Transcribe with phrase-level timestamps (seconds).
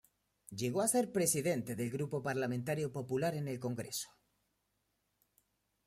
[0.49, 4.09] Llegó a ser presidente del grupo parlamentario popular en el Congreso.